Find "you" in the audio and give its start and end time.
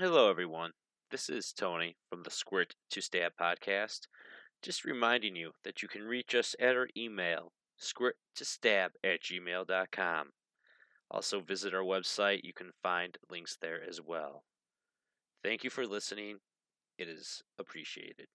5.36-5.50, 5.82-5.88, 12.44-12.54, 15.64-15.68